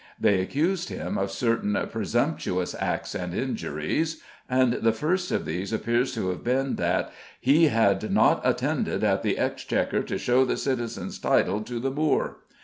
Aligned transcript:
They 0.19 0.41
accused 0.41 0.89
him 0.89 1.19
of 1.19 1.29
certain 1.29 1.77
"presumptuous 1.91 2.73
acts 2.79 3.13
and 3.13 3.35
injuries," 3.35 4.19
and 4.49 4.73
the 4.73 4.93
first 4.93 5.29
of 5.29 5.45
these 5.45 5.71
appears 5.71 6.11
to 6.15 6.29
have 6.29 6.43
been 6.43 6.77
that 6.77 7.11
"He 7.39 7.67
had 7.67 8.11
not 8.11 8.41
attended 8.43 9.03
at 9.03 9.21
the 9.21 9.37
Exchequer 9.37 10.01
to 10.01 10.17
show 10.17 10.43
the 10.43 10.57
citizens' 10.57 11.19
title 11.19 11.61
to 11.61 11.79
the 11.79 11.91
Moor." 11.91 12.37